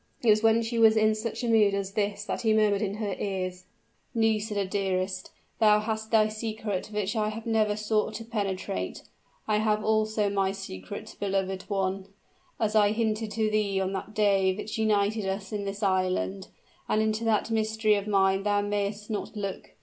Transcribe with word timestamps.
It 0.23 0.29
was 0.31 0.41
when 0.41 0.63
she 0.63 0.79
was 0.79 0.97
in 0.97 1.13
such 1.13 1.43
a 1.43 1.47
mood 1.47 1.75
as 1.75 1.91
this 1.91 2.25
that 2.25 2.41
he 2.41 2.55
murmured 2.55 2.81
in 2.81 2.95
her 2.95 3.15
ears, 3.19 3.65
"Nisida 4.15 4.65
dearest, 4.65 5.29
thou 5.59 5.79
hast 5.79 6.09
thy 6.09 6.27
secret 6.27 6.87
which 6.87 7.15
I 7.15 7.29
have 7.29 7.45
never 7.45 7.75
sought 7.75 8.15
to 8.15 8.25
penetrate. 8.25 9.03
I 9.47 9.63
also 9.63 10.23
have 10.23 10.33
my 10.33 10.53
secret, 10.53 11.15
beloved 11.19 11.69
one, 11.69 12.07
as 12.59 12.75
I 12.75 12.93
hinted 12.93 13.29
to 13.33 13.51
thee 13.51 13.79
on 13.79 13.93
that 13.93 14.15
day 14.15 14.51
which 14.55 14.79
united 14.79 15.27
us 15.27 15.51
in 15.53 15.65
this 15.65 15.83
island; 15.83 16.47
and 16.89 16.99
into 16.99 17.23
that 17.25 17.51
mystery 17.51 17.93
of 17.93 18.07
mine 18.07 18.41
thou 18.41 18.61
mayest 18.61 19.11
not 19.11 19.35
look. 19.37 19.75